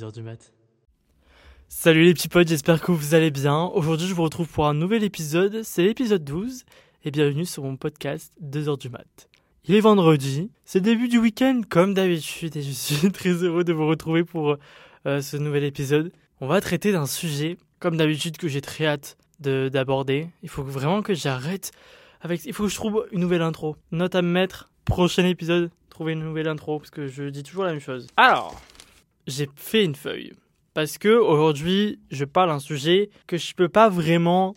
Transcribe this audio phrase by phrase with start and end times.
[0.00, 0.52] 2h du mat.
[1.68, 3.64] Salut les petits potes, j'espère que vous allez bien.
[3.74, 6.64] Aujourd'hui, je vous retrouve pour un nouvel épisode, c'est l'épisode 12,
[7.04, 9.28] et bienvenue sur mon podcast 2h du mat.
[9.66, 13.62] Il est vendredi, c'est le début du week-end comme d'habitude, et je suis très heureux
[13.62, 14.56] de vous retrouver pour
[15.06, 16.12] euh, ce nouvel épisode.
[16.40, 20.28] On va traiter d'un sujet, comme d'habitude, que j'ai très hâte d'aborder.
[20.42, 21.72] Il faut vraiment que j'arrête
[22.22, 22.44] avec...
[22.46, 23.76] Il faut que je trouve une nouvelle intro.
[23.92, 27.64] Note à me mettre, prochain épisode, trouver une nouvelle intro, parce que je dis toujours
[27.64, 28.06] la même chose.
[28.16, 28.60] Alors,
[29.26, 30.32] j'ai fait une feuille.
[30.74, 34.54] Parce que aujourd'hui, je parle d'un sujet que je peux pas vraiment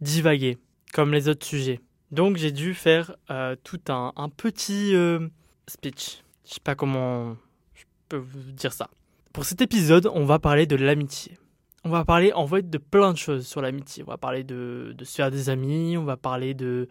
[0.00, 0.58] divaguer,
[0.92, 1.80] comme les autres sujets.
[2.10, 5.28] Donc j'ai dû faire euh, tout un, petit euh,
[5.68, 6.22] speech.
[6.44, 7.36] Je sais pas comment
[7.74, 8.88] je peux vous dire ça.
[9.32, 11.38] Pour cet épisode, on va parler de l'amitié.
[11.84, 14.02] On va parler en fait de plein de choses sur l'amitié.
[14.06, 16.88] On va parler de, de se faire des amis, on va parler de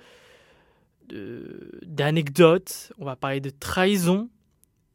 [1.86, 4.30] d'anecdotes, on va parler de trahison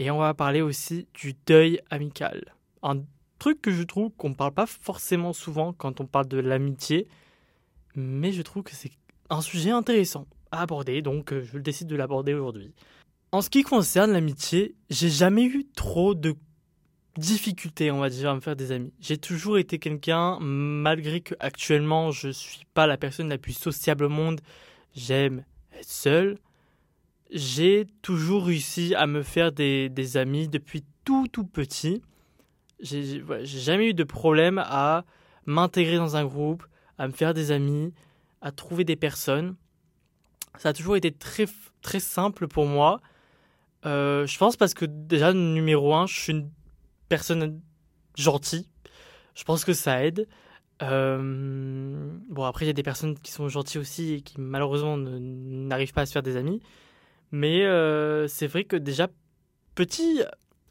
[0.03, 2.57] et on va parler aussi du deuil amical.
[2.83, 3.03] Un
[3.39, 7.07] truc que je trouve qu'on ne parle pas forcément souvent quand on parle de l'amitié,
[7.95, 8.91] mais je trouve que c'est
[9.31, 12.75] un sujet intéressant à aborder, donc euh, je décide de l'aborder aujourd'hui.
[13.31, 16.35] En ce qui concerne l'amitié, j'ai jamais eu trop de
[17.17, 18.93] difficultés, on va dire, à me faire des amis.
[18.99, 24.07] J'ai toujours été quelqu'un, malgré que actuellement je suis pas la personne la plus sociable
[24.07, 24.41] au monde,
[24.97, 25.45] j'aime
[25.79, 26.39] être seul,
[27.33, 32.03] j'ai toujours réussi à me faire des, amis depuis tout tout petit.
[32.81, 35.05] J'ai jamais eu de problème à
[35.47, 36.65] m'intégrer dans un groupe,
[36.99, 37.93] à me faire des amis,
[38.41, 39.57] à trouver des personnes.
[40.59, 41.47] Ça a toujours été très,
[41.81, 43.01] très simple pour moi.
[43.87, 46.51] Euh, je pense parce que déjà, numéro un, je suis une
[47.09, 47.61] personne
[48.17, 48.69] gentille.
[49.35, 50.29] Je pense que ça aide.
[50.83, 54.97] Euh, bon, après, il y a des personnes qui sont gentilles aussi et qui malheureusement
[54.99, 56.61] n'arrivent pas à se faire des amis.
[57.33, 59.09] Mais euh, c'est vrai que déjà,
[59.75, 60.23] petit,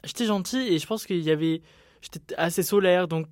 [0.04, 1.60] j'étais gentil et je pense qu'il y avait.
[2.00, 3.06] J'étais assez solaire.
[3.06, 3.26] Donc,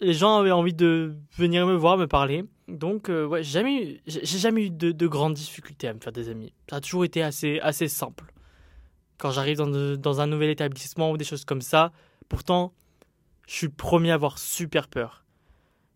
[0.00, 2.44] les gens avaient envie de venir me voir, me parler.
[2.68, 3.62] Donc, euh, ouais, j'ai
[4.38, 6.52] jamais, eu de, de, grandes difficultés à me faire des amis.
[6.68, 8.24] Ça a toujours été assez, assez simple.
[9.18, 11.92] Quand j'arrive dans, dans un nouvel établissement ou des choses comme ça,
[12.28, 12.74] pourtant,
[13.46, 15.24] je suis le premier à avoir super peur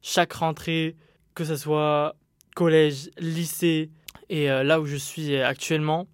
[0.03, 0.97] chaque rentrée,
[1.35, 2.17] que ce soit
[2.55, 3.91] collège, lycée
[4.29, 6.07] et euh, là où je suis actuellement,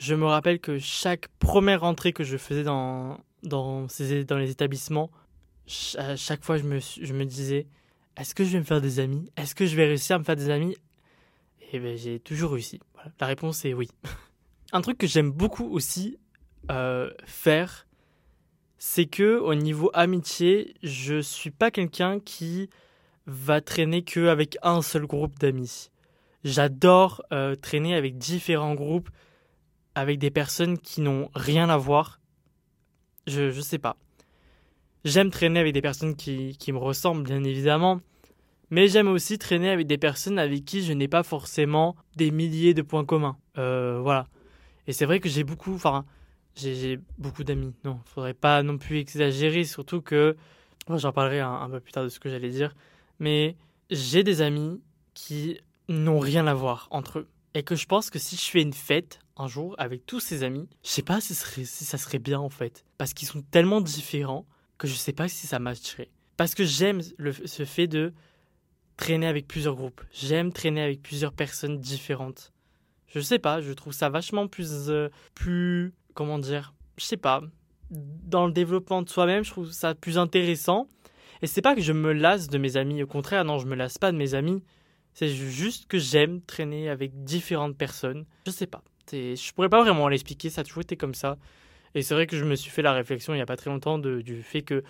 [0.00, 5.10] je me rappelle que chaque première rentrée que je faisais dans, dans, ces, les établissements,
[5.98, 7.66] à chaque fois je me, je me disais
[8.16, 9.30] est-ce que je vais me faire des amis?
[9.36, 10.74] Est-ce que je vais réussir à me faire des amis?
[11.72, 12.80] Et ben, j'ai toujours réussi.
[13.20, 13.88] La réponse est oui.
[14.72, 16.18] Un truc que j'aime beaucoup aussi
[16.70, 17.86] euh, faire,
[18.78, 22.70] c'est que au niveau amitié, je suis pas quelqu'un qui
[23.26, 25.90] va traîner que avec un seul groupe d'amis.
[26.42, 29.10] J'adore euh, traîner avec différents groupes,
[29.94, 32.20] avec des personnes qui n'ont rien à voir.
[33.26, 33.96] Je, je sais pas.
[35.04, 38.00] J'aime traîner avec des personnes qui, me ressemblent, bien évidemment.
[38.70, 42.74] Mais j'aime aussi traîner avec des personnes avec qui je n'ai pas forcément des milliers
[42.74, 43.36] de points communs.
[43.58, 44.26] Euh, voilà.
[44.86, 46.04] Et c'est vrai que j'ai beaucoup, enfin,
[46.54, 47.74] j'ai beaucoup d'amis.
[47.84, 50.36] Non, faudrait pas non plus exagérer, surtout que,
[50.88, 52.74] j'en parlerai un, peu plus tard de ce que j'allais dire
[53.20, 53.54] mais
[53.90, 54.80] j'ai des amis
[55.14, 57.28] qui n'ont rien à voir entre eux.
[57.54, 60.44] Et que je pense que si je fais une fête un jour avec tous ces
[60.44, 62.84] amis, je sais pas si, ça serait bien en fait.
[62.98, 64.46] Parce qu'ils sont tellement différents
[64.78, 66.10] que je sais pas si ça matcherait.
[66.36, 68.12] Parce que j'aime ce fait de
[68.96, 70.00] traîner avec plusieurs groupes.
[70.12, 72.52] J'aime traîner avec plusieurs personnes différentes.
[73.08, 74.88] Je sais pas, je trouve ça vachement plus.
[74.88, 75.92] Euh, plus.
[76.14, 77.42] Comment dire Je sais pas.
[77.90, 80.86] Dans le développement de soi-même, je trouve ça plus intéressant.
[81.42, 83.74] Et c'est pas que je me lasse de mes amis, au contraire, non, je me
[83.74, 84.62] lasse pas de mes amis.
[85.14, 88.24] C'est juste que j'aime traîner avec différentes personnes.
[88.46, 88.82] Je sais pas.
[89.12, 91.36] Je pourrais pas vraiment l'expliquer, ça a toujours été comme ça.
[91.94, 93.70] Et c'est vrai que je me suis fait la réflexion il y a pas très
[93.70, 94.84] longtemps du fait que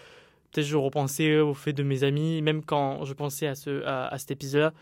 [0.51, 4.19] peut-être je repensais au fait de mes amis, même quand je pensais à, ce, à,
[4.19, 4.73] cet épisode-là,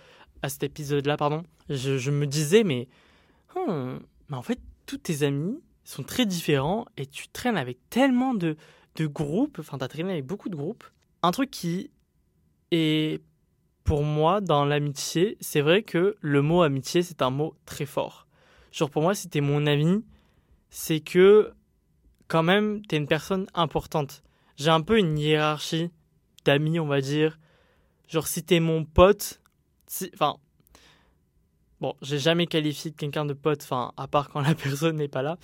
[0.63, 2.89] épisode-là, pardon, je, me disais, mais,
[3.55, 3.99] hmm,
[4.29, 8.57] mais en fait, tous tes amis sont très différents et tu traînes avec tellement de,
[8.97, 10.85] de groupes, enfin, tu traîné avec beaucoup de groupes,
[11.23, 11.91] un truc qui
[12.71, 13.23] est
[13.89, 18.27] pour moi dans l'amitié, c'est vrai que le mot amitié, c'est un mot très fort.
[18.71, 20.05] Genre pour moi, si t'es mon ami,
[20.69, 21.55] c'est que
[22.27, 24.23] quand même, t'es une personne importante.
[24.59, 25.91] J'ai un peu une hiérarchie
[26.45, 27.39] d'amis, on va dire.
[28.09, 29.41] Genre si t'es mon pote,
[29.87, 30.37] si, enfin,
[31.81, 35.23] bon, j'ai jamais qualifié quelqu'un de pote, enfin, à part quand la personne n'est pas
[35.23, 35.39] là,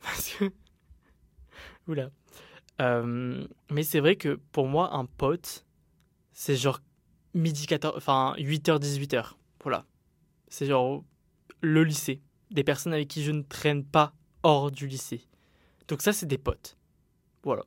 [0.00, 0.50] parce que,
[1.86, 2.08] oula,
[2.80, 5.66] euh, mais c'est vrai que pour moi, un pote,
[6.32, 6.80] c'est genre
[7.34, 9.32] midi 14, enfin 8h, 18h.
[9.62, 9.84] Voilà.
[10.48, 11.04] C'est genre
[11.60, 12.20] le lycée.
[12.50, 14.12] Des personnes avec qui je ne traîne pas
[14.42, 15.26] hors du lycée.
[15.88, 16.76] Donc ça, c'est des potes.
[17.42, 17.62] Voilà.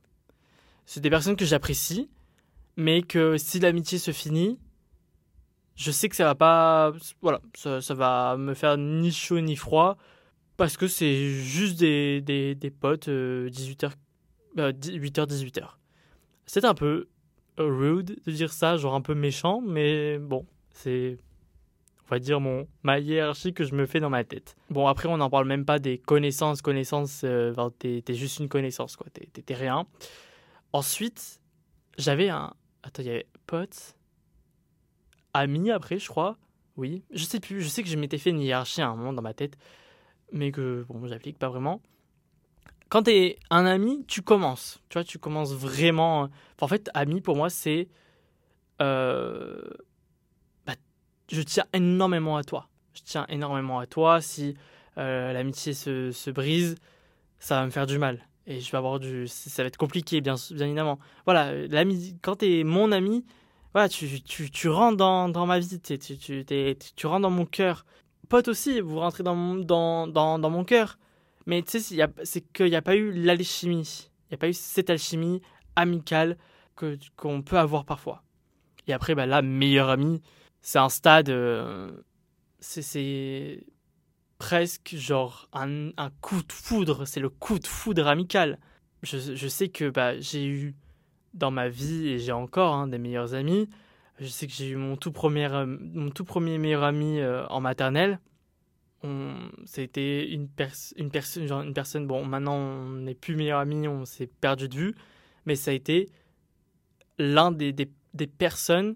[0.86, 2.10] c'est des personnes que j'apprécie,
[2.78, 4.60] mais que si l'amitié se finit,
[5.76, 9.98] je sais que ça va pas, voilà, ça, va me faire ni chaud ni froid,
[10.58, 13.94] parce que c'est juste des, des, des potes, 18h,
[14.56, 15.68] 8h, 18h.
[16.46, 17.08] C'est un peu
[17.58, 21.18] rude de dire ça, genre un peu méchant, mais bon, c'est
[22.06, 24.56] on va dire mon ma hiérarchie que je me fais dans ma tête.
[24.70, 28.96] Bon après on n'en parle même pas des connaissances, connaissances, euh, t'es juste une connaissance
[28.96, 29.86] quoi, t'es rien.
[30.74, 31.40] Ensuite
[31.98, 32.54] j'avais un,
[32.84, 33.96] attends il y avait pote,
[35.34, 36.38] ami après je crois,
[36.76, 39.14] oui, je sais plus, je sais que je m'étais fait une hiérarchie à un moment
[39.14, 39.58] dans ma tête,
[40.32, 41.82] mais que bon j'applique pas vraiment.
[42.90, 46.30] Quand t'es un ami, tu commences, tu vois, tu commences vraiment.
[46.62, 47.88] en fait, ami pour moi c'est
[48.82, 49.62] euh,
[51.34, 52.70] je tiens énormément à toi.
[52.94, 54.22] Je tiens énormément à toi.
[54.22, 54.56] Si
[54.98, 56.76] euh, l'amitié se, se, brise,
[57.40, 58.28] ça va me faire du mal.
[58.46, 59.28] Et je vais avoir du.
[59.28, 61.00] Ça va être compliqué, bien, évidemment.
[61.26, 61.52] Voilà,
[62.22, 63.26] quand tu es mon ami,
[63.74, 66.46] voilà, tu, tu, tu rentres dans, dans, ma vie, tu, tu, tu,
[66.96, 67.86] tu rentres dans mon cœur.
[68.30, 70.98] Pote aussi, vous rentrez dans, dans, dans, dans mon cœur.
[71.46, 74.10] Mais tu sais, c'est qu'il n'y a pas eu l'alchimie.
[74.26, 75.42] Il n'y a pas eu cette alchimie
[75.76, 76.38] amicale
[77.16, 78.24] qu'on peut avoir parfois.
[78.88, 80.22] Et après, bah, la meilleure amie,
[80.62, 81.30] c'est un stade.
[81.30, 81.92] Euh,
[82.60, 83.66] c'est
[84.38, 85.92] presque genre un,
[86.22, 87.06] coup de foudre.
[87.06, 88.60] C'est le coup de foudre amical.
[89.04, 90.76] Je, je sais que bah, j'ai eu
[91.34, 93.70] dans ma vie, et j'ai encore hein, des meilleurs amis.
[94.20, 97.46] Je sais que j'ai eu mon tout premier, euh, mon tout premier meilleur ami euh,
[97.48, 98.20] en maternelle.
[99.66, 100.48] C'était une,
[101.46, 104.96] genre une personne, bon, maintenant on n'est plus meilleurs amis, on s'est perdu de vue,
[105.46, 106.10] mais ça a été
[107.18, 108.96] l'un des, des, des personnes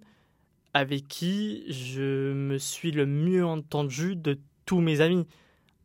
[0.74, 5.26] avec qui je me suis le mieux entendu de tous mes amis.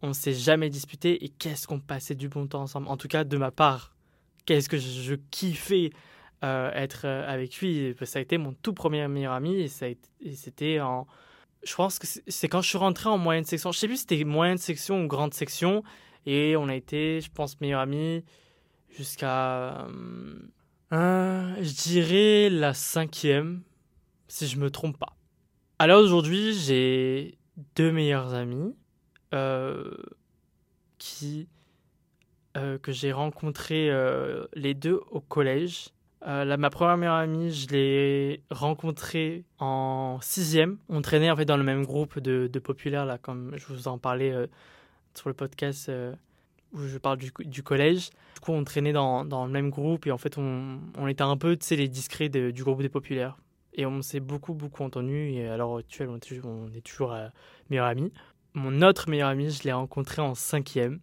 [0.03, 2.89] On s'est jamais disputé et qu'est-ce qu'on passait du bon temps ensemble.
[2.89, 3.95] En tout cas, de ma part,
[4.45, 5.91] qu'est-ce que je, kiffais
[6.45, 7.95] euh, être euh, avec lui.
[8.03, 11.07] Ça a été mon tout premier meilleur ami et, c'était en.
[11.65, 13.73] Je pense que c'est quand je suis rentré en moyenne section.
[13.73, 15.83] Je sais plus si c'était moyenne section ou grande section.
[16.27, 18.25] Et on a été, je pense, meilleur ami
[18.91, 19.87] jusqu'à.
[20.93, 23.63] Euh, je dirais la cinquième
[24.29, 25.17] si je me trompe pas.
[25.79, 27.39] Alors aujourd'hui, j'ai
[27.77, 28.75] deux meilleurs amis
[29.35, 29.91] euh,
[30.99, 31.49] qui
[32.57, 35.89] euh, que j'ai rencontrés euh, les deux au collège.
[36.25, 40.79] Là, ma première meilleure amie, je l'ai rencontrée en sixième.
[40.89, 43.99] On traînait en fait dans le même groupe de, populaires là, comme je vous en
[43.99, 44.33] parlais
[45.15, 45.91] sur le podcast
[46.73, 48.11] où je parle du, collège.
[48.35, 51.57] Du coup, on traînait dans, le même groupe et en fait, on, était un peu,
[51.57, 53.37] tu sais, les discrets du groupe des populaires.
[53.75, 55.31] Et on s'est beaucoup, beaucoup entendu.
[55.33, 57.29] Et à l'heure actuelle, on est toujours, euh,
[57.71, 58.13] meilleurs amis.
[58.55, 61.01] Mon autre meilleur ami, je l'ai rencontré en cinquième.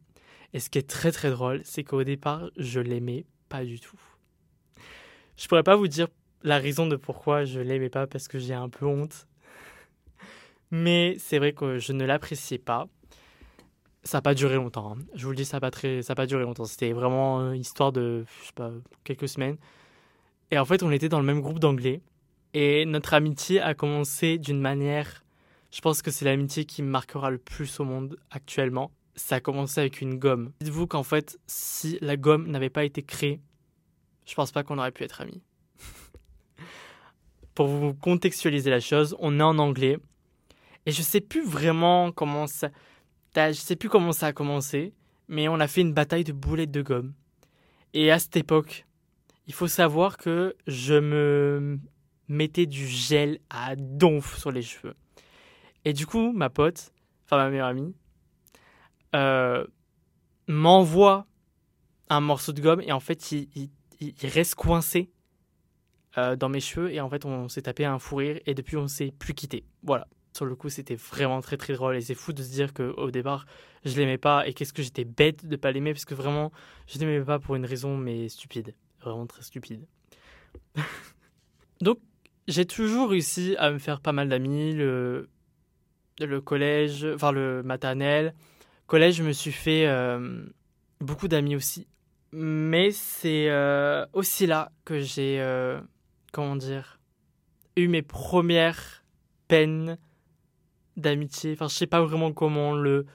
[0.54, 4.00] Et ce qui est très, très drôle, c'est qu'au départ, je l'aimais pas du tout.
[5.40, 6.08] Je pourrais pas vous dire
[6.44, 9.26] la raison de pourquoi je l'aimais pas parce que j'ai un peu honte.
[10.70, 12.88] Mais c'est vrai que je ne l'appréciais pas.
[14.04, 14.94] Ça n'a pas duré longtemps.
[14.94, 15.02] Hein.
[15.16, 16.02] Je vous le dis, ça n'a pas, très...
[16.16, 16.66] pas duré longtemps.
[16.66, 18.72] C'était vraiment une histoire de, je sais pas,
[19.06, 19.58] quelques semaines.
[20.52, 22.02] Et en fait, on était dans le même groupe d'anglais.
[22.54, 25.24] Et notre amitié a commencé d'une manière,
[25.72, 28.92] je pense que c'est l'amitié qui me marquera le plus au monde actuellement.
[29.16, 30.52] Ça a commencé avec une gomme.
[30.60, 33.40] Dites-vous qu'en fait, si la gomme n'avait pas été créée,
[34.30, 35.42] je pense pas qu'on aurait pu être amis.
[37.56, 39.98] Pour vous contextualiser la chose, on est en anglais
[40.86, 42.70] et je sais plus vraiment comment ça,
[43.36, 44.94] je sais plus comment ça a commencé,
[45.28, 47.14] mais on a fait une bataille de boulettes de gomme.
[47.94, 48.86] Et à cette époque,
[49.48, 51.80] il faut savoir que je me
[52.28, 54.94] mettez du gel à donf sur les cheveux.
[55.86, 56.94] Et du coup, ma pote,
[57.26, 57.96] enfin ma meilleure amie,
[59.16, 59.66] euh,
[60.48, 61.26] m'envoie
[62.10, 63.70] un morceau de gomme et en fait, il,
[64.24, 65.10] reste coincé
[66.18, 68.78] euh, dans mes cheveux et en fait, on s'est tapé un fou rire et depuis,
[68.78, 69.64] on s'est plus quitté.
[69.84, 70.08] Voilà.
[70.36, 73.12] Sur le coup, c'était vraiment très très drôle et c'est fou de se dire qu'au
[73.12, 73.46] départ,
[73.84, 76.52] je l'aimais pas et qu'est-ce que j'étais bête de pas l'aimer parce que vraiment,
[76.88, 78.76] je l'aimais pas pour une raison mais stupide.
[79.02, 79.86] Vraiment très stupide.
[81.82, 82.00] Donc,
[82.48, 84.74] j'ai toujours réussi à me faire pas mal d'amis.
[84.74, 85.30] Le,
[86.20, 88.34] le collège, enfin le maternel.
[88.88, 90.46] Collège, je me suis fait euh,
[91.00, 91.88] beaucoup d'amis aussi.
[92.32, 95.82] Mais c'est euh, aussi là que j'ai, euh,
[96.32, 97.00] comment dire,
[97.76, 99.04] eu mes premières
[99.48, 99.98] peines
[100.96, 101.54] d'amitié.
[101.54, 103.08] Enfin, je sais pas vraiment comment le,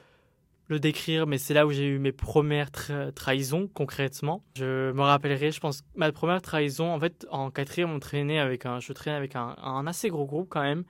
[0.67, 2.71] le décrire, mais c'est là où j'ai eu mes premières
[3.15, 4.43] trahisons concrètement.
[4.57, 8.67] Je me rappellerai, je pense, ma première trahison, en fait, en quatrième, on traînait avec
[8.67, 9.55] un, je traînais avec un,
[9.87, 10.85] assez gros groupe quand même.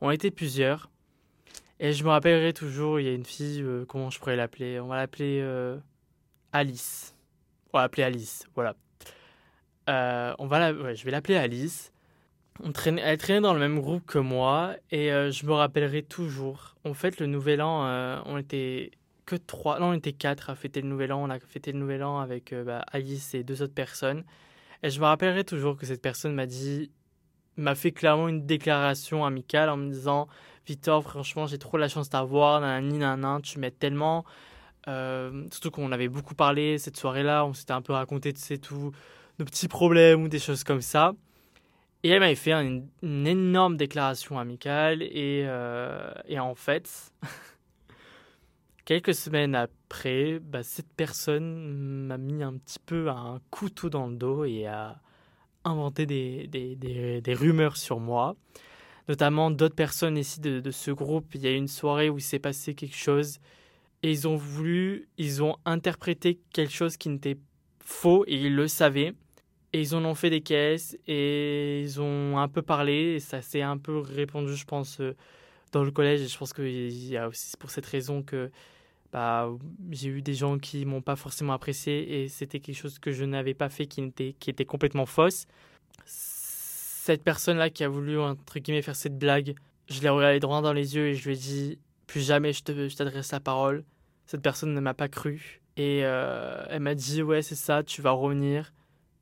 [0.00, 0.88] On était plusieurs.
[1.80, 4.78] Et je me rappellerai toujours, il y a une fille, euh, comment je pourrais l'appeler?
[4.78, 5.44] On va l'appeler
[6.52, 7.15] Alice.
[7.72, 8.74] On va l'appeler Alice, voilà.
[9.88, 11.92] Euh, on va la, je vais l'appeler Alice.
[12.62, 16.76] On elle traînait dans le même groupe que moi et euh, je me rappellerai toujours.
[16.84, 18.92] En fait, le nouvel an, euh, on était
[19.26, 21.22] que trois, non, on était quatre à fêter le nouvel an.
[21.22, 24.24] On a fêté le nouvel an avec bah, Alice et deux autres personnes.
[24.82, 26.90] Et je me rappellerai toujours que cette personne m'a dit,
[27.56, 30.28] m'a fait clairement une déclaration amicale en me disant
[30.66, 34.24] Victor, franchement, j'ai trop la chance d'avoir, nanani, nanana, tu m'aides tellement.
[34.88, 38.92] Euh, surtout qu'on avait beaucoup parlé cette soirée-là, on s'était un peu raconté, tous
[39.38, 41.12] nos petits problèmes ou des choses comme ça.
[42.02, 47.12] Et elle m'avait fait une, énorme déclaration amicale et, euh, en fait,
[48.84, 54.14] quelques semaines après, bah, cette personne m'a mis un petit peu un couteau dans le
[54.14, 55.00] dos et a
[55.64, 58.36] inventé des, rumeurs sur moi
[59.08, 61.34] notamment d'autres personnes ici de, ce groupe.
[61.34, 63.38] Il y a eu une soirée où il s'est passé quelque chose
[64.02, 67.36] et ils ont voulu, ils ont interprété quelque chose qui n'était
[67.80, 69.14] faux et ils le savaient.
[69.72, 73.42] Et ils en ont fait des caisses et ils ont un peu parlé et ça
[73.42, 75.14] s'est un peu répandu, je pense, euh,
[75.72, 76.22] dans le collège.
[76.22, 78.50] Et je pense qu'il y a aussi pour cette raison que
[79.12, 79.50] bah,
[79.90, 83.24] j'ai eu des gens qui m'ont pas forcément apprécié et c'était quelque chose que je
[83.24, 85.46] n'avais pas fait qui était, qui était complètement fausse
[87.06, 89.54] cette personne-là qui a voulu, entre guillemets, faire cette blague,
[89.88, 92.62] je l'ai regardé droit dans les yeux et je lui ai dit Plus jamais je
[92.62, 93.84] t'adresse la parole.
[94.26, 95.60] Cette personne ne m'a pas cru.
[95.76, 98.72] Et euh, elle m'a dit Ouais, c'est ça, tu vas revenir.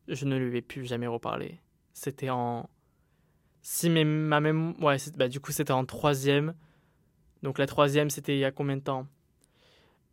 [0.08, 1.60] Je ne lui ai plus jamais reparlé.
[1.92, 2.68] C'était en.
[3.62, 4.74] Si mais ma même.
[4.82, 6.54] Ouais, bah, du coup, c'était en troisième.
[7.42, 9.06] Donc la troisième, c'était il y a combien de temps?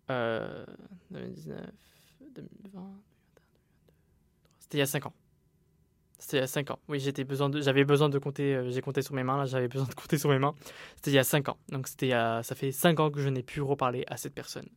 [0.09, 0.65] Euh,
[1.11, 1.61] 2019,
[2.35, 2.91] 2020,
[4.59, 5.13] C'était il y a cinq ans.
[6.21, 6.79] C'était il y a 5 ans.
[6.87, 9.45] Oui, j'étais besoin de, j'avais besoin de compter, euh, j'ai compté sur mes mains, là
[9.45, 10.53] j'avais besoin de compter sur mes mains.
[10.95, 11.57] C'était il y a 5 ans.
[11.69, 14.69] Donc c'était ça fait 5 ans que je n'ai pu reparler à cette personne.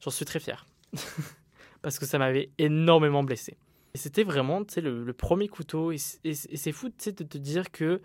[0.00, 0.64] J'en suis très fier.
[1.82, 3.56] Parce que ça m'avait énormément blessé.
[3.94, 5.90] C'était vraiment, tu sais, le, premier couteau.
[5.90, 8.00] Et, c'est fou, de te dire que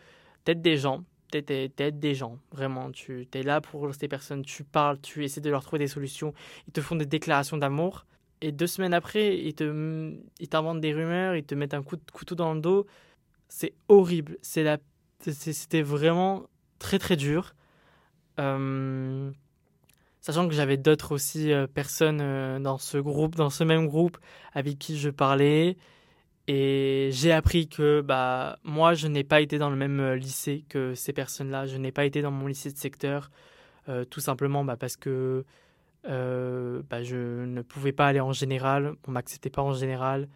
[0.45, 2.91] t'aides des gens, t'aides des gens, vraiment.
[2.91, 6.33] Tu es là pour ces personnes, tu parles, tu essaies de leur trouver des solutions.
[6.67, 8.07] Ils te font des déclarations d'amour
[8.45, 12.35] et deux semaines après, ils te, ils t'inventent des rumeurs, ils te mettent un couteau
[12.35, 12.85] dans le dos.
[13.49, 14.37] C'est horrible.
[14.43, 16.45] C'était vraiment
[16.77, 17.55] très très dur.
[18.39, 19.31] Euh,
[20.21, 24.19] sachant que j'avais d'autres aussi euh, personnes euh, dans ce groupe, dans ce même groupe,
[24.53, 25.75] avec qui je parlais.
[26.47, 30.93] Et j'ai appris que bah moi je n'ai pas été dans le même lycée que
[30.93, 31.65] ces personnes-là.
[31.65, 33.31] Je n'ai pas été dans mon lycée de secteur,
[34.11, 35.43] tout simplement bah, parce que
[36.07, 40.27] euh, bah, je ne pouvais pas aller en général, on m'acceptait pas en général,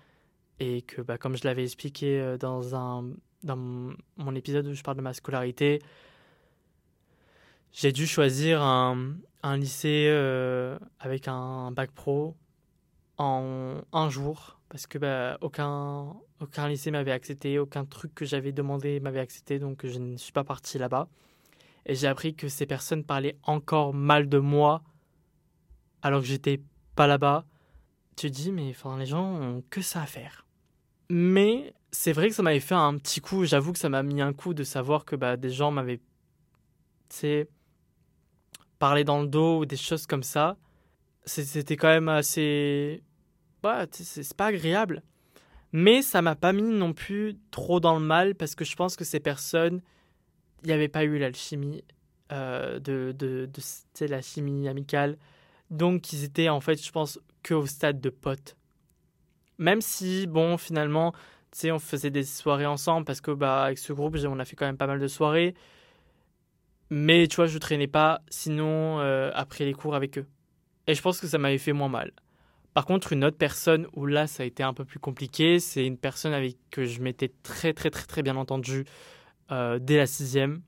[0.59, 3.05] et que bah, comme je l'avais expliqué euh, dans, un,
[3.43, 3.57] dans
[4.17, 5.81] mon épisode où je parle de ma scolarité,
[7.71, 12.35] j'ai dû choisir un, un lycée euh, avec un bac pro
[13.17, 18.51] en un jour, parce que bah, aucun, aucun lycée m'avait accepté, aucun truc que j'avais
[18.51, 21.07] demandé m'avait accepté, donc je ne suis pas parti là-bas.
[21.85, 24.83] Et j'ai appris que ces personnes parlaient encore mal de moi
[26.01, 26.61] alors que j'étais
[26.95, 27.45] pas là-bas,
[28.15, 30.45] tu te dis, mais les gens ont que ça à faire.
[31.09, 34.21] Mais c'est vrai que ça m'avait fait un petit coup, j'avoue que ça m'a mis
[34.21, 36.01] un coup de savoir que bah, des gens m'avaient,
[37.09, 37.47] tu
[38.77, 40.57] parlé dans le dos ou des choses comme ça.
[41.25, 43.03] C'était quand même assez.
[43.63, 45.03] Ouais, c'est pas agréable.
[45.71, 48.95] Mais ça m'a pas mis non plus trop dans le mal parce que je pense
[48.95, 49.81] que ces personnes,
[50.63, 51.83] il n'y avait pas eu l'alchimie
[52.31, 53.47] euh, de, de,
[53.99, 55.17] de la chimie amicale.
[55.69, 58.55] Donc ils étaient en fait, je pense, que au stade de potes.
[59.57, 61.11] Même si, bon, finalement,
[61.51, 64.45] tu sais, on faisait des soirées ensemble parce que, bah, avec ce groupe, on a
[64.45, 65.53] fait quand même pas mal de soirées.
[66.89, 70.25] Mais, tu vois, je traînais pas sinon euh, après les cours avec eux.
[70.87, 72.11] Et je pense que ça m'avait fait moins mal.
[72.73, 75.85] Par contre, une autre personne où là, ça a été un peu plus compliqué, c'est
[75.85, 78.85] une personne avec que je m'étais très, très, très, très bien entendu
[79.51, 80.61] euh, dès la sixième.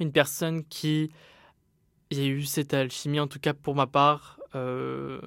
[0.00, 1.10] Une personne qui
[2.12, 4.38] il y a eu cette alchimie, en tout cas pour ma part.
[4.54, 5.20] Euh,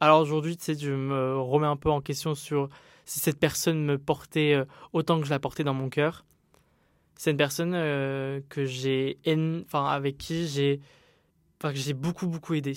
[0.00, 2.68] alors aujourd'hui, tu sais, je me remets un peu en question sur
[3.04, 6.24] si cette personne me portait euh, autant que je la portais dans mon cœur.
[7.16, 9.18] C'est une personne euh, que j'ai,
[9.66, 10.80] enfin avec qui j'ai,
[11.60, 12.74] enfin que j'ai beaucoup beaucoup aidé.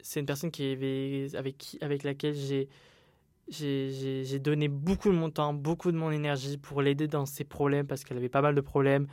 [0.00, 2.68] C'est une personne qui avait, avec qui, avec laquelle j'ai
[3.48, 7.86] j'ai donné beaucoup de mon temps, beaucoup de mon énergie pour l'aider dans ses problèmes
[7.86, 9.08] parce qu'elle avait pas mal de problèmes.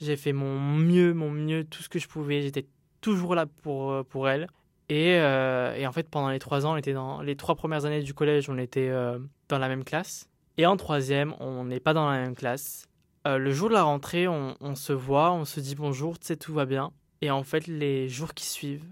[0.00, 2.40] J'ai fait mon mieux, mon mieux, tout ce que je pouvais.
[2.40, 2.66] J'étais
[3.04, 4.48] toujours là pour, euh, pour elle.
[4.88, 7.84] Et, euh, et, en fait, pendant les trois ans, on était dans les trois premières
[7.84, 9.18] années du collège, on était euh,
[9.48, 10.28] dans la même classe.
[10.56, 12.86] Et en troisième, on n'est pas dans la même classe.
[13.26, 16.54] le jour de la rentrée, on, se voit, on se dit bonjour, tu sais, tout
[16.54, 16.92] va bien.
[17.22, 18.86] Et en fait, les jours qui suivent,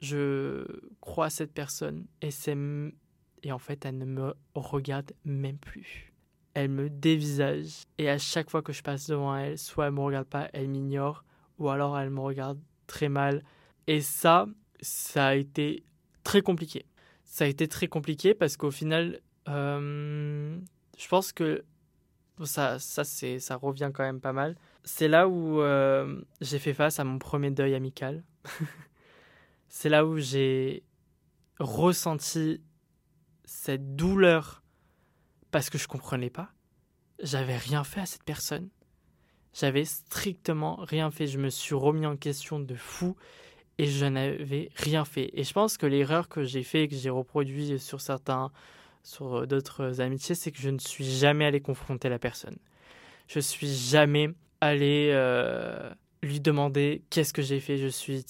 [0.00, 0.64] je
[1.00, 2.30] crois à cette personne et
[3.42, 6.12] et en fait, elle ne me regarde même plus.
[6.54, 10.00] Elle me dévisage et à chaque fois que je passe devant elle, soit elle me
[10.00, 11.24] regarde pas, elle m'ignore,
[11.58, 13.44] ou alors elle me regarde très mal.
[13.86, 14.46] Et ça,
[14.80, 15.84] ça a été
[16.24, 16.84] très compliqué.
[17.22, 20.58] Ça a été très compliqué parce qu'au final, euh,
[20.98, 21.64] je pense que
[22.44, 24.56] ça, ça, ça revient quand même pas mal.
[24.84, 28.24] C'est là où euh, j'ai fait face à mon premier deuil amical.
[29.68, 30.82] c'est là où j'ai
[31.58, 32.60] ressenti
[33.44, 34.62] cette douleur
[35.50, 36.50] parce que je comprenais pas.
[37.20, 38.68] J'avais rien fait à cette personne.
[39.54, 41.26] J'avais strictement rien fait.
[41.26, 43.16] Je me suis remis en question de fou
[43.78, 45.30] et je n'avais rien fait.
[45.32, 48.50] Et je pense que l'erreur que j'ai fait et que j'ai reproduit sur certains,
[49.02, 52.56] sur d'autres amitiés, c'est que je ne suis jamais allé confronter la personne.
[53.28, 55.90] Je suis jamais allé euh,
[56.22, 57.78] lui demander qu'est-ce que j'ai fait.
[57.78, 58.24] Je suis,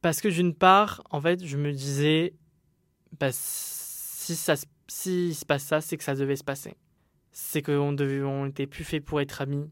[0.00, 2.34] parce que d'une part, en fait, je me disais,
[3.18, 4.54] bah, si ça,
[4.88, 6.74] si se passe ça, c'est que ça devait se passer.
[7.32, 9.70] C'est qu'on on était plus fait pour être amis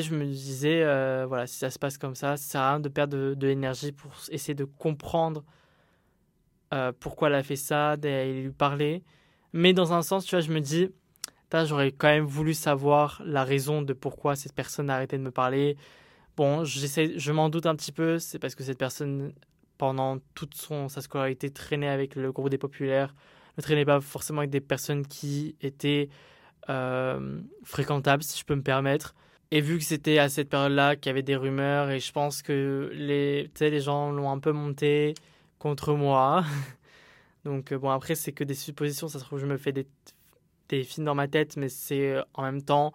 [0.00, 2.80] je me disais, euh, voilà, si ça se passe comme ça, ça sert à rien
[2.80, 5.44] de perdre de, l'énergie pour essayer de comprendre
[6.72, 9.02] euh, pourquoi elle a fait ça, et lui parler.
[9.52, 10.88] Mais dans un sens, tu vois, je me dis,
[11.64, 15.30] j'aurais quand même voulu savoir la raison de pourquoi cette personne a arrêté de me
[15.30, 15.76] parler.
[16.36, 19.32] Bon, je m'en doute un petit peu, c'est parce que cette personne,
[19.78, 23.14] pendant toute son, sa scolarité, traînait avec le groupe des populaires,
[23.56, 26.08] ne traînait pas forcément avec des personnes qui étaient
[26.68, 29.14] euh, fréquentables, si je peux me permettre.
[29.54, 32.42] Et vu que c'était à cette période-là qu'il y avait des rumeurs, et je pense
[32.42, 35.14] que les, les gens l'ont un peu monté
[35.60, 36.44] contre moi.
[37.44, 39.06] Donc, euh, bon, après, c'est que des suppositions.
[39.06, 39.86] Ça se trouve, je me fais des,
[40.68, 42.92] des films dans ma tête, mais c'est euh, en même temps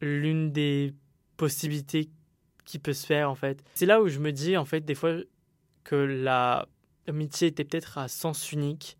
[0.00, 0.92] l'une des
[1.36, 2.10] possibilités
[2.64, 3.62] qui peut se faire, en fait.
[3.74, 5.14] C'est là où je me dis, en fait, des fois,
[5.84, 6.66] que la
[7.06, 8.98] amitié était peut-être à sens unique.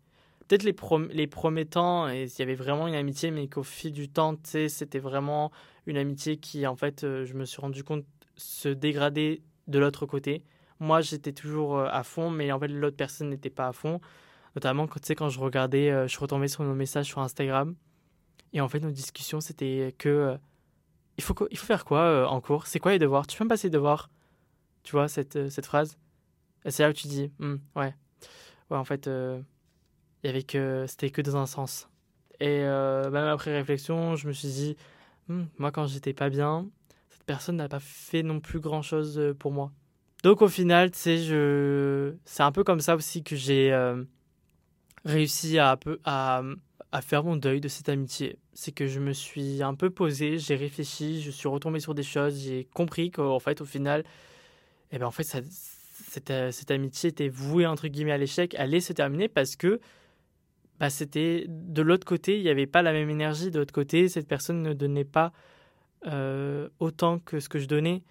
[0.53, 4.07] Peut-être les, les premiers temps, il y avait vraiment une amitié, mais qu'au fil du
[4.07, 5.51] temps, c'était vraiment
[5.87, 10.05] une amitié qui, en fait, euh, je me suis rendu compte se dégrader de l'autre
[10.05, 10.43] côté.
[10.79, 13.99] Moi, j'étais toujours euh, à fond, mais en fait, l'autre personne n'était pas à fond.
[14.55, 17.75] Notamment, quand, quand je regardais, euh, je retombais sur nos messages sur Instagram.
[18.53, 20.37] Et en fait, nos discussions, c'était que.
[21.17, 22.67] il, faut, il faut faire quoi en cours?
[22.67, 23.25] C'est quoi les devoirs?
[23.25, 24.11] Tu peux me passer les devoirs?
[24.83, 25.97] Tu vois, cette, cette phrase?
[26.67, 27.95] C'est là où tu dis, hmm, ouais.
[28.69, 29.09] Ouais, en fait,
[30.23, 30.85] il y avait que.
[30.87, 31.89] C'était que dans un sens.
[32.39, 34.75] Et même après réflexion, je me suis dit,
[35.29, 36.67] Hmm, moi quand j'étais pas bien,
[37.09, 39.71] cette personne n'a pas fait non plus grand chose euh, pour moi.
[40.23, 42.13] Donc au final, sais, je...
[42.25, 44.03] c'est un peu comme ça aussi que j'ai euh,
[45.05, 46.41] réussi à, à,
[46.91, 48.37] à, faire mon deuil de cette amitié.
[48.53, 52.03] C'est que je me suis un peu posé, j'ai réfléchi, je suis retombé sur des
[52.03, 54.03] choses, j'ai compris qu'en fait, au final,
[54.91, 58.81] eh ben, en fait, cette, euh, cette, amitié était vouée entre guillemets à l'échec, allait
[58.81, 59.79] se terminer parce que
[60.79, 63.51] bah, c'était de l'autre côté, il n'y avait pas la même énergie.
[63.51, 65.31] De l'autre côté, cette personne ne donnait pas
[66.07, 68.03] euh, autant que ce que je donnais.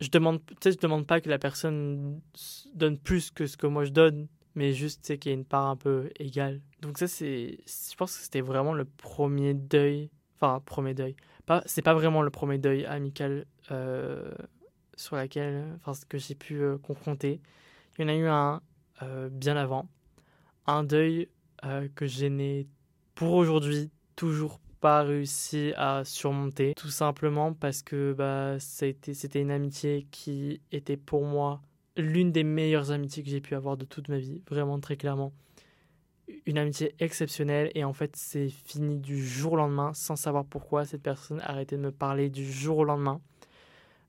[0.00, 2.20] Je demande, je demande pas que la personne
[2.74, 5.66] donne plus que ce que moi je donne, mais juste qu'il y a une part
[5.66, 6.60] un peu égale.
[6.80, 11.16] Donc ça, c'est, je pense que c'était vraiment le premier deuil, enfin premier deuil.
[11.46, 14.32] Pas, c'est pas vraiment le premier deuil amical euh,
[14.94, 17.40] sur laquelle, enfin, ce que j'ai pu euh, confronter.
[17.98, 18.60] Il y en a eu un
[19.30, 19.88] bien avant,
[20.66, 21.28] un deuil
[21.64, 22.66] euh, que je n'ai
[23.14, 26.74] pour aujourd'hui toujours pas réussi à surmonter.
[26.76, 31.60] Tout simplement parce que bah, c'était une amitié qui était pour moi
[31.96, 35.32] l'une des meilleures amitiés que j'ai pu avoir de toute ma vie, vraiment très clairement.
[36.46, 40.84] Une amitié exceptionnelle et en fait c'est fini du jour au lendemain sans savoir pourquoi
[40.84, 43.20] cette personne a arrêté de me parler du jour au lendemain.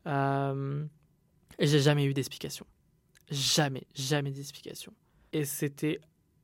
[0.05, 0.85] Euh,
[1.57, 2.65] et j'ai jamais eu d'explication.
[3.31, 4.93] Jamais, jamais d'explication.
[5.33, 5.99] Et c'était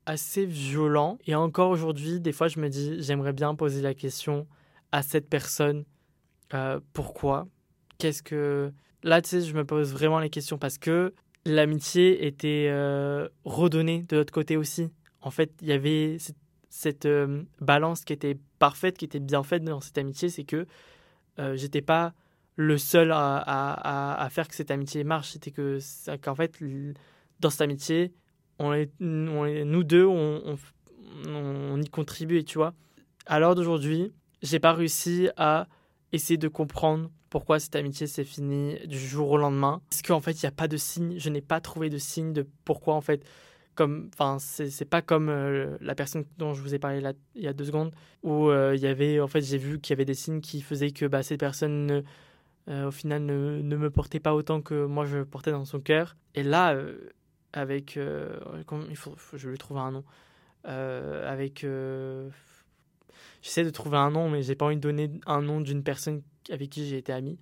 [0.05, 1.17] assez violent.
[1.25, 4.47] Et encore aujourd'hui, des fois, je me dis, j'aimerais bien poser la question
[4.91, 5.85] à cette personne,
[6.53, 7.47] euh, pourquoi?
[7.97, 8.71] Qu'est-ce que...
[9.03, 11.13] Là, tu sais, je me pose vraiment les questions parce que
[11.45, 14.91] l'amitié était euh, redonnée de l'autre côté aussi.
[15.21, 16.17] En fait, il y avait
[16.69, 20.65] cette, euh, balance qui était parfaite, qui était bien faite dans cette amitié, c'est que
[21.55, 22.13] j'étais pas
[22.55, 25.31] le seul à, faire que cette amitié marche.
[25.31, 25.79] C'était que,
[26.17, 26.57] qu'en fait,
[27.41, 28.13] dans cette amitié,
[28.59, 30.57] on est, nous deux, on,
[31.27, 32.73] on, y contribue, tu vois.
[33.25, 35.67] À l'heure d'aujourd'hui, j'ai pas réussi à
[36.11, 39.81] essayer de comprendre pourquoi cette amitié s'est finie du jour au lendemain.
[39.89, 42.33] Parce qu'en fait, il n'y a pas de signe, je n'ai pas trouvé de signe
[42.33, 43.25] de pourquoi, en fait,
[43.75, 47.01] comme, enfin, c'est pas comme euh, la personne dont je vous ai parlé
[47.35, 47.91] il y a deux secondes,
[48.23, 50.61] où euh, il y avait, en fait, j'ai vu qu'il y avait des signes qui
[50.61, 52.03] faisaient que bah, cette personne,
[52.69, 55.81] euh, au final, ne, ne, me portait pas autant que moi je portais dans son
[55.81, 56.15] cœur.
[56.35, 56.77] Et là,
[57.55, 57.97] avec.
[57.97, 58.37] Euh,
[58.89, 60.03] il faut, je vais trouver un nom.
[60.67, 61.63] euh, avec.
[61.63, 62.29] Euh,
[63.41, 66.21] j'essaie de trouver un nom, mais j'ai pas envie de donner un nom d'une personne
[66.51, 67.37] avec qui j'ai été ami.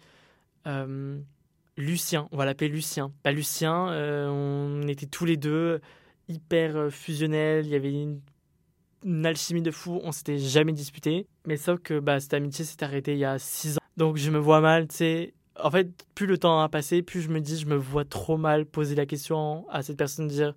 [1.76, 3.12] Lucien, on va l'appeler Lucien.
[3.24, 3.88] Bah, Lucien,
[4.30, 5.82] on était tous les deux
[6.30, 11.28] hyper fusionnels, il y avait une, alchimie de fou, on s'était jamais disputé.
[11.46, 13.82] Mais sauf que bah, cette amitié s'est arrêtée il y a 6 ans.
[13.98, 15.34] Donc je me vois mal, tu sais.
[15.60, 18.38] En fait, plus le temps a passé, plus je me dis, je me vois trop
[18.38, 20.56] mal poser la question à cette personne, dire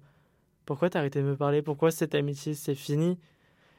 [0.65, 1.63] pourquoi t'as arrêté de me parler?
[1.63, 3.19] Pourquoi cette amitié c'est fini?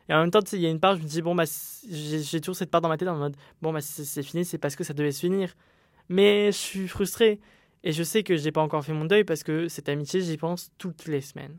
[0.09, 1.43] Et en même temps, il y a une part, je me dis, bon, bah,
[1.89, 4.75] j'ai toujours cette part dans ma tête en mode, bon, bah, c'est fini, c'est parce
[4.75, 5.53] que ça devait se finir.
[6.07, 7.39] Mais je suis frustré.
[7.83, 10.37] Et je sais que j'ai pas encore fait mon deuil parce que cette amitié, j'y
[10.37, 11.57] pense toutes les semaines.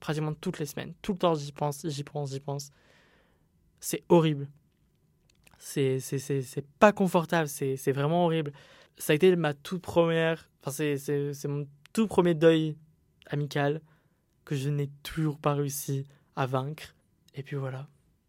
[0.00, 0.94] Pratiquement toutes les semaines.
[1.02, 2.70] Tout le temps, j'y pense, j'y pense, j'y pense.
[3.80, 4.48] C'est horrible.
[5.66, 8.52] C'est pas confortable, c'est vraiment horrible.
[8.98, 10.48] Ça a été ma toute première.
[10.62, 12.76] Enfin, c'est mon tout premier deuil
[13.26, 13.80] amical
[14.44, 16.94] que je n'ai toujours pas réussi à vaincre.
[17.34, 17.88] Et puis voilà.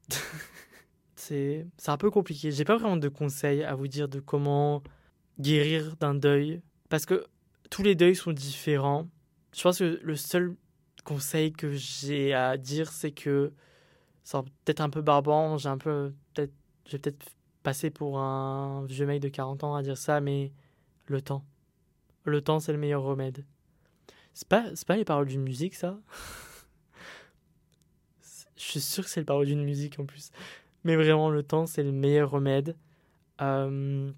[1.15, 2.51] c'est un peu compliqué.
[2.51, 4.81] J'ai pas vraiment de conseils à vous dire de comment
[5.39, 6.61] guérir d'un deuil.
[6.89, 7.25] Parce que
[7.69, 9.07] tous les deuils sont différents.
[9.55, 10.55] Je pense que le seul
[11.03, 13.53] conseil que j'ai à dire, c'est que
[14.23, 15.57] c'est peut-être un peu barbant.
[15.57, 16.13] J'ai un peu.
[16.87, 17.25] Je vais peut-être
[17.63, 20.51] passer pour un vieux mec de 40 ans à dire ça, mais
[21.05, 21.43] le temps.
[22.23, 23.45] Le temps, c'est le meilleur remède.
[24.33, 25.97] C'est pas, pas les paroles d'une musique, ça?
[28.55, 30.31] Je suis sûr que c'est les paroles d'une musique en plus.
[30.83, 32.75] Mais vraiment, le temps, c'est le meilleur remède.
[33.41, 34.11] Euh,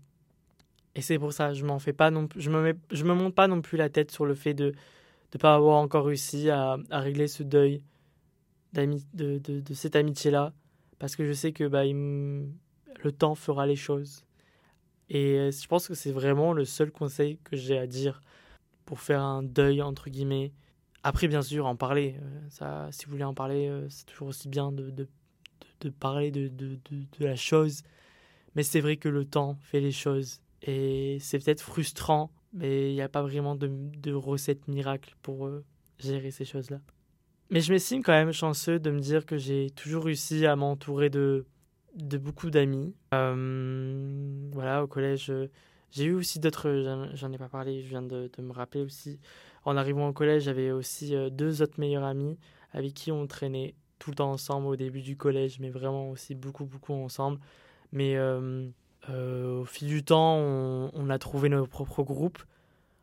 [0.95, 3.47] et c'est pour ça, je m'en fais pas non je me je me monte pas
[3.47, 4.73] non plus la tête sur le fait de
[5.33, 7.83] ne pas avoir encore réussi à, régler ce deuil
[8.73, 10.53] de, de, de, cette amitié-là.
[10.99, 14.25] Parce que je sais que bah, le temps fera les choses.
[15.09, 18.21] Et je pense que c'est vraiment le seul conseil que j'ai à dire
[18.85, 20.51] pour faire un deuil entre guillemets.
[21.03, 22.15] Après, bien sûr, en parler.
[22.21, 25.07] Euh, ça, si vous voulez en parler, euh, c'est toujours aussi bien de,
[25.99, 26.49] parler de,
[27.19, 27.83] la chose.
[28.55, 30.41] Mais c'est vrai que le temps fait les choses.
[30.61, 35.63] Et c'est peut-être frustrant, mais il n'y a pas vraiment de, recette miracle pour euh,
[35.99, 36.81] gérer ces choses-là.
[37.49, 41.09] Mais je m'estime quand même chanceux de me dire que j'ai toujours réussi à m'entourer
[41.09, 41.45] de,
[41.95, 42.93] beaucoup d'amis.
[43.11, 45.31] voilà, au collège,
[45.91, 49.19] j'ai eu aussi d'autres, j'en ai pas parlé, je viens de, me rappeler aussi.
[49.65, 52.37] En arrivant au collège, j'avais aussi euh, deux autres meilleurs amis
[52.71, 56.35] avec qui on traînait tout le temps ensemble au début du collège, mais vraiment aussi
[56.35, 57.39] beaucoup, beaucoup ensemble.
[57.91, 58.67] Mais euh,
[59.09, 62.39] euh, au fil du temps, on, a trouvé nos propres groupes.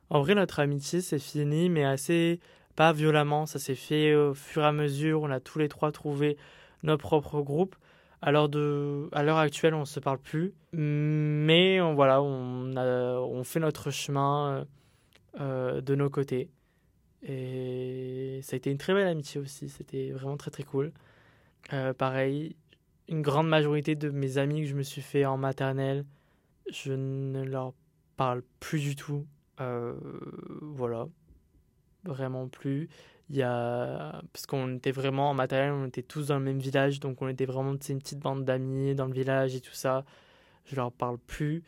[0.08, 2.40] En vrai, notre amitié s'est finie, mais assez
[2.76, 3.46] pas violemment.
[3.46, 5.22] Ça s'est fait au fur et à mesure.
[5.22, 6.36] On a tous les trois trouvé
[6.82, 7.76] nos propres groupes.
[8.22, 13.60] Alors de, à l'heure actuelle, on ne se parle plus, mais on, voilà, on, fait
[13.60, 14.66] notre chemin
[15.38, 16.50] euh, de nos côtés.
[17.22, 20.92] Et ça a été une très belle amitié aussi, c'était vraiment très très cool.
[21.72, 22.56] Euh, pareil,
[23.08, 26.04] une grande majorité de mes amis que je me suis fait en maternelle,
[26.70, 27.74] je ne leur
[28.16, 29.26] parle plus du tout.
[29.60, 29.94] Euh,
[30.62, 31.06] voilà,
[32.06, 32.88] vraiment plus.
[33.28, 34.22] Il y a...
[34.32, 37.28] Parce qu'on était vraiment en matériel, on était tous dans le même village, donc on
[37.28, 40.04] était vraiment une petite bande d'amis dans le village et tout ça.
[40.64, 41.62] Je leur parle plus.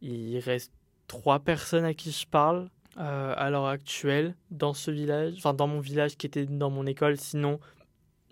[0.00, 0.72] Il reste
[1.06, 5.66] trois personnes à qui je parle euh, à l'heure actuelle dans ce village, enfin dans
[5.66, 7.16] mon village qui était dans mon école.
[7.16, 7.58] Sinon,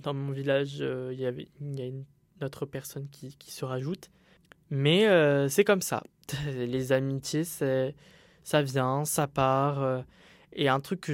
[0.03, 2.05] dans mon village, euh, il y avait il y a une
[2.42, 4.11] autre personne qui, qui se rajoute.
[4.70, 6.03] Mais euh, c'est comme ça.
[6.46, 10.05] Les amitiés, ça vient, ça part.
[10.54, 11.12] Et un truc que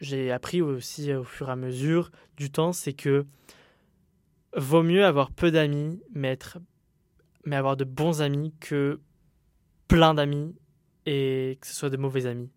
[0.00, 3.26] j'ai appris aussi au fur et à mesure du temps, c'est que
[4.56, 6.38] vaut mieux avoir peu d'amis, mais,
[7.44, 9.00] mais avoir de bons amis que
[9.88, 10.54] plein d'amis
[11.06, 12.50] et que ce soit de mauvais amis.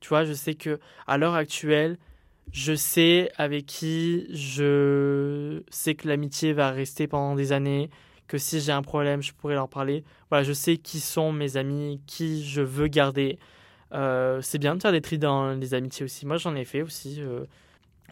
[0.00, 1.98] Tu vois, je sais que à l'heure actuelle,
[2.50, 7.88] je sais avec qui je sais que l'amitié va rester pendant des années,
[8.26, 10.04] que si j'ai un problème, je pourrais leur parler.
[10.28, 13.38] Voilà, je sais qui sont mes amis, qui je veux garder.
[13.92, 16.26] Euh, c'est bien de faire des tris dans les amitiés aussi.
[16.26, 17.20] Moi, j'en ai fait aussi.
[17.20, 17.44] Euh,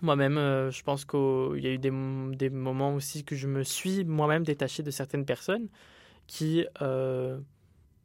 [0.02, 1.92] moi-même, euh, je pense qu'il y a eu des,
[2.36, 5.68] des, moments aussi que je me suis moi-même détaché de certaines personnes
[6.26, 7.42] qui ne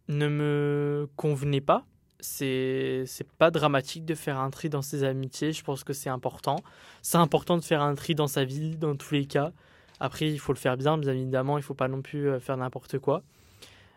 [0.07, 1.85] me convenaient pas.
[2.21, 5.51] C'est, c'est pas dramatique de faire un tri dans ses amitiés.
[5.51, 6.55] Je pense que c'est important.
[7.01, 9.51] C'est important de faire un tri dans sa vie, dans tous les cas.
[9.99, 11.57] Après, il faut le faire bien, bien évidemment.
[11.57, 13.21] Il faut pas non plus faire n'importe quoi.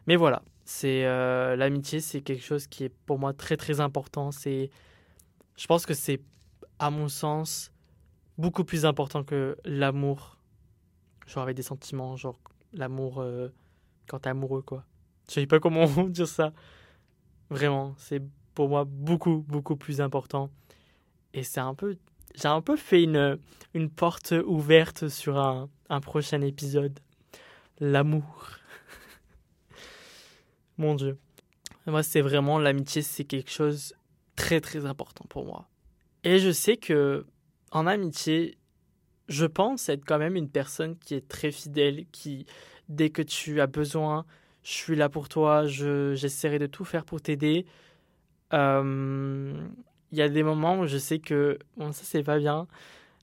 [0.07, 4.31] Mais voilà, c'est euh, l'amitié, c'est quelque chose qui est pour moi très très important.
[4.33, 4.69] C'est,
[5.57, 6.21] je pense que c'est,
[6.79, 7.73] à mon sens,
[8.37, 10.37] beaucoup plus important que l'amour,
[11.27, 12.39] genre avec des sentiments, genre
[12.75, 13.49] l'amour euh,
[14.09, 14.85] quand t'es amoureux quoi.
[15.29, 16.53] Je sais pas comment dire ça.
[17.49, 20.51] Vraiment, c'est pour moi beaucoup beaucoup plus important.
[21.33, 21.97] Et c'est un peu,
[22.35, 23.39] j'ai un peu fait une,
[23.73, 27.01] une porte ouverte sur un, un prochain épisode.
[27.81, 28.59] L'amour.
[30.79, 31.19] Mon Dieu.
[31.87, 33.95] Moi, c'est vraiment l'amitié, c'est quelque chose
[34.37, 35.69] très très important pour moi.
[36.25, 37.27] Et je sais que
[37.71, 38.57] en amitié,
[39.29, 42.47] je pense être quand même une personne qui est très fidèle, qui
[42.89, 44.25] dès que tu as besoin,
[44.63, 47.67] je suis là pour toi, j'essaierai de tout faire pour t'aider.
[48.53, 49.53] Euh,
[50.13, 52.67] il y a des moments où je sais que bon ça c'est pas bien,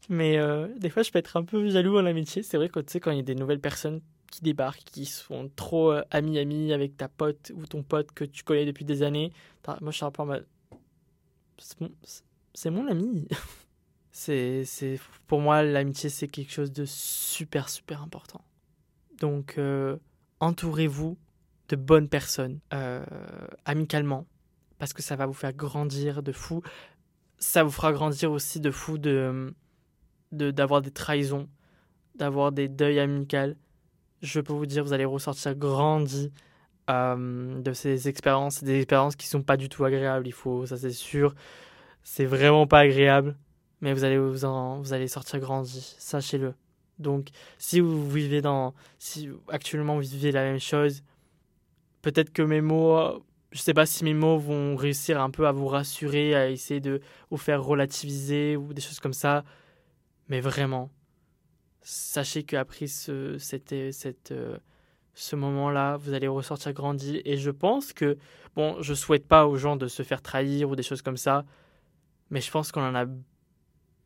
[0.09, 2.43] mais euh, des fois je peux être un peu jaloux en amitié.
[2.43, 4.01] C'est vrai que tu sais quand il y a des nouvelles personnes
[4.35, 8.25] qui débarquent, qui sont trop euh, amis amis avec ta pote ou ton pote que
[8.25, 9.31] tu connais depuis des années.
[9.67, 10.45] Moi je suis un peu en mode
[12.53, 13.27] c'est mon, ami.
[14.11, 18.41] c'est, c'est, pour moi, l'amitié, c'est quelque chose de super, super important.
[19.19, 19.97] Donc, euh,
[20.39, 21.17] entourez-vous
[21.69, 23.03] de bonnes personnes, euh,
[23.65, 24.25] amicalement,
[24.77, 26.61] parce que ça va vous faire grandir de fou.
[27.39, 29.53] Ça vous fera grandir aussi de fou de,
[30.31, 31.49] de, d'avoir des trahisons,
[32.15, 33.55] d'avoir des deuils amicaux.
[34.21, 36.31] Je peux vous dire, vous allez ressortir grandi
[36.89, 40.77] euh, de ces expériences, des expériences qui sont pas du tout agréables, il faut, ça
[40.77, 41.33] c'est sûr.
[42.03, 43.35] C'est vraiment pas agréable,
[43.81, 46.53] mais vous allez vous, vous allez sortir grandi, sachez-le.
[46.99, 51.03] Donc, si vous vivez dans, si actuellement vous vivez la même chose,
[52.01, 55.51] peut-être que mes mots, je sais pas si mes mots vont réussir un peu à
[55.51, 57.01] vous rassurer, à essayer de
[57.31, 59.43] vous faire relativiser ou des choses comme ça,
[60.29, 60.91] mais vraiment,
[61.85, 64.57] sachez qu'après ce, cette, cette euh,
[65.13, 67.21] ce moment-là, vous allez ressortir grandi.
[67.23, 68.17] Et je pense que,
[68.55, 71.45] bon, je souhaite pas aux gens de se faire trahir ou des choses comme ça,
[72.29, 73.05] mais je pense qu'on en a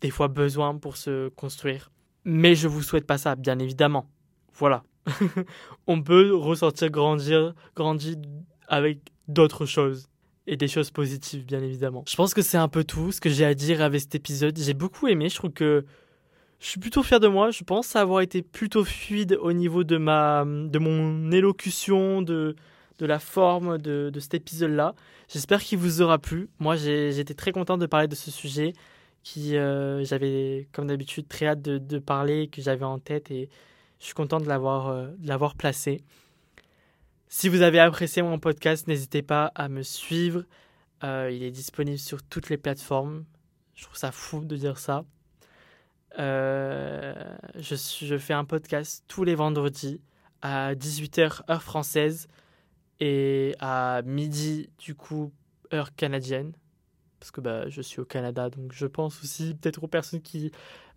[0.01, 1.89] des fois besoin pour se construire.
[2.25, 4.09] Mais je vous souhaite pas ça, bien évidemment.
[4.53, 4.83] Voilà.
[5.87, 8.17] On peut ressortir grandir, grandir
[8.67, 10.07] avec d'autres choses.
[10.51, 12.03] Et des choses positives, bien évidemment.
[12.07, 14.57] Je pense que c'est un peu tout ce que j'ai à dire avec cet épisode.
[14.57, 15.29] J'ai beaucoup aimé.
[15.29, 15.85] Je trouve que
[16.59, 17.51] je suis plutôt fier de moi.
[17.51, 22.55] Je pense avoir été plutôt fluide au niveau de, ma, de mon élocution, de,
[22.97, 24.93] de la forme de, de cet épisode-là.
[25.29, 26.49] J'espère qu'il vous aura plu.
[26.59, 28.73] Moi, j'ai été très content de parler de ce sujet
[29.23, 33.49] qui euh, j'avais, comme d'habitude, très hâte de, de parler, que j'avais en tête et
[33.99, 36.01] je suis content de l'avoir euh, placé.
[37.27, 40.43] Si vous avez apprécié mon podcast, n'hésitez pas à me suivre.
[41.03, 43.23] Euh, il est disponible sur toutes les plateformes.
[43.75, 45.05] Je trouve ça fou de dire ça.
[46.17, 47.13] Euh,
[47.55, 50.01] je, fais un podcast tous les vendredis
[50.41, 52.27] à 18h heure française
[52.99, 55.31] et à midi du coup
[55.71, 56.53] heure canadienne
[57.19, 60.51] parce que bah, je suis au Canada donc je pense aussi peut-être aux personnes qui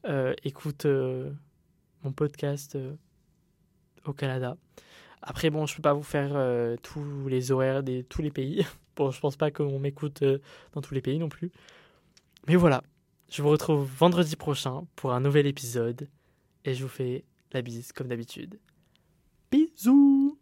[0.06, 1.30] euh, écoutent euh,
[2.04, 2.78] mon podcast
[4.06, 4.56] au Canada.
[5.20, 6.32] Après bon je peux pas vous faire
[6.82, 8.66] tous les horaires de tous les pays.
[8.96, 10.24] bon je pense pas qu'on m'écoute
[10.72, 11.52] dans tous les pays non plus.
[12.48, 12.82] Mais voilà,
[13.32, 16.06] je vous retrouve vendredi prochain pour un nouvel épisode
[16.66, 18.58] et je vous fais la bise comme d'habitude.
[19.50, 20.38] Bisous